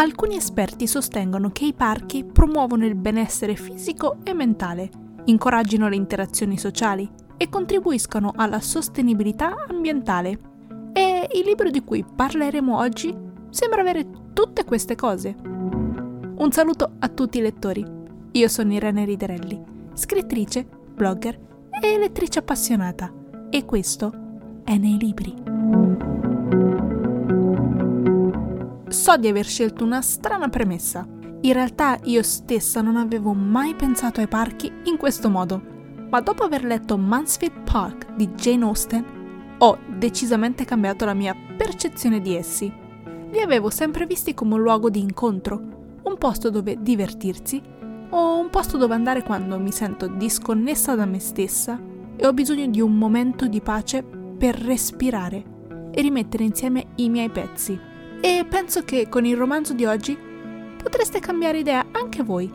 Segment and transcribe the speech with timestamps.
[0.00, 4.88] Alcuni esperti sostengono che i parchi promuovono il benessere fisico e mentale,
[5.24, 10.38] incoraggino le interazioni sociali e contribuiscono alla sostenibilità ambientale.
[10.92, 13.12] E il libro di cui parleremo oggi
[13.50, 15.34] sembra avere tutte queste cose.
[15.42, 17.84] Un saluto a tutti i lettori.
[18.30, 19.60] Io sono Irene Riderelli,
[19.94, 21.40] scrittrice, blogger
[21.82, 23.12] e lettrice appassionata.
[23.50, 24.12] E questo
[24.62, 26.17] è nei libri.
[28.88, 31.06] So di aver scelto una strana premessa.
[31.42, 35.62] In realtà io stessa non avevo mai pensato ai parchi in questo modo,
[36.10, 39.04] ma dopo aver letto Mansfield Park di Jane Austen
[39.58, 42.72] ho decisamente cambiato la mia percezione di essi.
[43.30, 47.60] Li avevo sempre visti come un luogo di incontro, un posto dove divertirsi
[48.10, 51.78] o un posto dove andare quando mi sento disconnessa da me stessa
[52.16, 55.44] e ho bisogno di un momento di pace per respirare
[55.90, 57.87] e rimettere insieme i miei pezzi.
[58.20, 60.18] E penso che con il romanzo di oggi
[60.82, 62.50] potreste cambiare idea anche voi.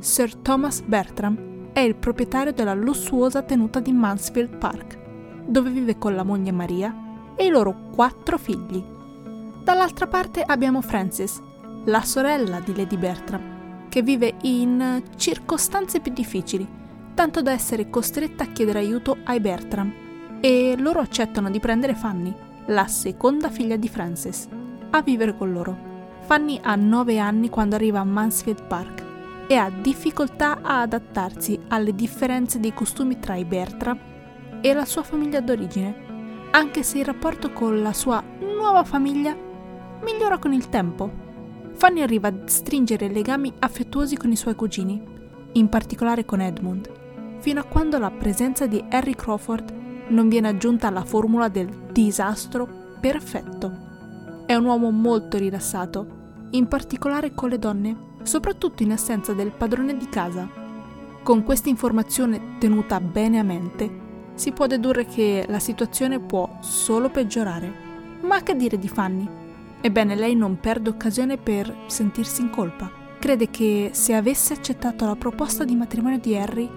[0.00, 4.98] Sir Thomas Bertram è il proprietario della lussuosa tenuta di Mansfield Park,
[5.46, 6.94] dove vive con la moglie Maria
[7.34, 8.82] e i loro quattro figli.
[9.62, 11.40] Dall'altra parte abbiamo Frances,
[11.84, 16.66] la sorella di Lady Bertram, che vive in circostanze più difficili,
[17.14, 19.92] tanto da essere costretta a chiedere aiuto ai Bertram,
[20.40, 22.34] e loro accettano di prendere Fanny,
[22.66, 24.48] la seconda figlia di Frances,
[24.90, 25.94] a vivere con loro.
[26.20, 29.04] Fanny ha 9 anni quando arriva a Mansfield Park
[29.46, 33.98] e ha difficoltà a adattarsi alle differenze dei costumi tra i Bertram
[34.60, 39.36] e la sua famiglia d'origine, anche se il rapporto con la sua nuova famiglia
[40.02, 41.24] migliora con il tempo.
[41.74, 45.00] Fanny arriva a stringere legami affettuosi con i suoi cugini,
[45.52, 46.90] in particolare con Edmund,
[47.38, 52.68] fino a quando la presenza di Harry Crawford non viene aggiunta la formula del disastro
[53.00, 53.84] perfetto.
[54.46, 56.06] È un uomo molto rilassato,
[56.50, 60.48] in particolare con le donne, soprattutto in assenza del padrone di casa.
[61.22, 67.08] Con questa informazione tenuta bene a mente, si può dedurre che la situazione può solo
[67.08, 67.72] peggiorare.
[68.22, 69.28] Ma che dire di Fanny?
[69.80, 72.90] Ebbene, lei non perde occasione per sentirsi in colpa.
[73.18, 76.68] Crede che se avesse accettato la proposta di matrimonio di Harry,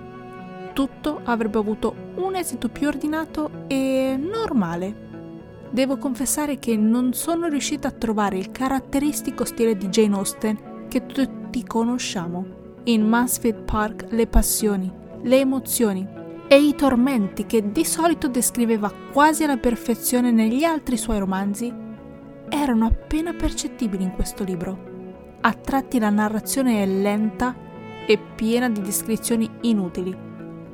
[0.79, 5.07] tutto avrebbe avuto un esito più ordinato e normale.
[5.71, 11.05] Devo confessare che non sono riuscita a trovare il caratteristico stile di Jane Austen che
[11.05, 12.77] tutti conosciamo.
[12.85, 14.89] In Mansfield Park le passioni,
[15.21, 16.07] le emozioni
[16.47, 21.73] e i tormenti che di solito descriveva quasi alla perfezione negli altri suoi romanzi
[22.47, 25.37] erano appena percettibili in questo libro.
[25.41, 27.53] A tratti la narrazione è lenta
[28.07, 30.27] e piena di descrizioni inutili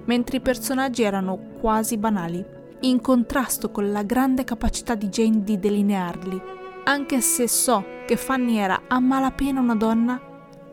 [0.06, 2.44] mentre i personaggi erano quasi banali,
[2.82, 6.42] in contrasto con la grande capacità di Jane di delinearli.
[6.86, 10.22] Anche se so che Fanny era a malapena una donna,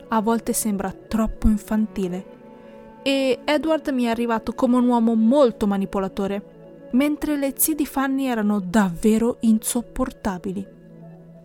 [0.09, 2.41] a volte sembra troppo infantile.
[3.03, 8.26] E Edward mi è arrivato come un uomo molto manipolatore, mentre le zie di Fanny
[8.26, 10.81] erano davvero insopportabili.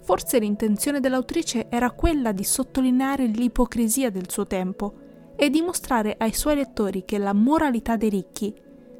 [0.01, 5.05] Forse l'intenzione dell'autrice era quella di sottolineare l'ipocrisia del suo tempo
[5.39, 8.51] e dimostrare ai suoi lettori che la moralità dei ricchi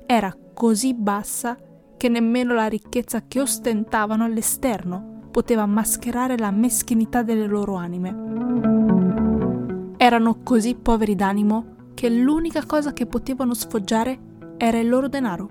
[0.06, 1.58] era così bassa
[1.98, 9.96] che nemmeno la ricchezza che ostentavano all'esterno poteva mascherare la meschinità delle loro anime.
[9.98, 14.20] Erano così poveri d'animo che l'unica cosa che potevano sfoggiare
[14.58, 15.50] era il loro denaro.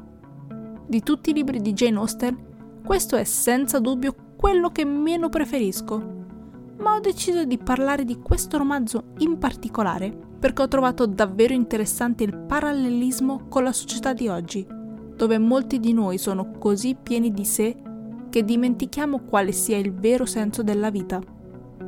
[0.87, 2.39] Di tutti i libri di Jane Austen,
[2.85, 6.16] questo è senza dubbio quello che meno preferisco,
[6.79, 12.25] ma ho deciso di parlare di questo romanzo in particolare perché ho trovato davvero interessante
[12.25, 14.67] il parallelismo con la società di oggi,
[15.17, 17.75] dove molti di noi sono così pieni di sé
[18.29, 21.21] che dimentichiamo quale sia il vero senso della vita.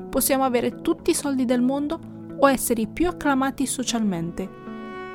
[0.09, 2.00] Possiamo avere tutti i soldi del mondo
[2.38, 4.49] o essere i più acclamati socialmente,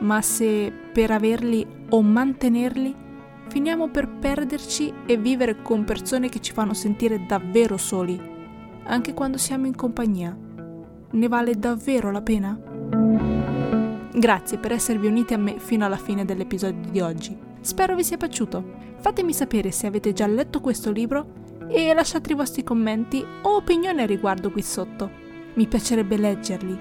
[0.01, 2.95] ma se per averli o mantenerli
[3.47, 8.32] finiamo per perderci e vivere con persone che ci fanno sentire davvero soli,
[8.85, 10.37] anche quando siamo in compagnia,
[11.11, 12.59] ne vale davvero la pena?
[14.15, 17.37] Grazie per esservi uniti a me fino alla fine dell'episodio di oggi.
[17.61, 18.81] Spero vi sia piaciuto.
[18.97, 24.01] Fatemi sapere se avete già letto questo libro e lasciate i vostri commenti o opinioni
[24.01, 25.09] a riguardo qui sotto.
[25.55, 26.79] Mi piacerebbe leggerli.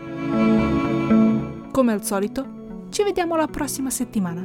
[1.71, 4.45] Come al solito, ci vediamo la prossima settimana.